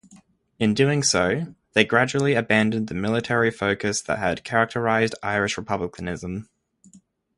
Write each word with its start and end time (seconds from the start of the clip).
In 0.57 0.73
doing 0.73 1.03
so, 1.03 1.53
they 1.73 1.85
gradually 1.85 2.33
abandoned 2.33 2.87
the 2.87 2.95
military 2.95 3.51
focus 3.51 4.01
that 4.01 4.17
had 4.17 4.43
characterised 4.43 5.13
Irish 5.21 5.59
republicanism. 5.59 6.49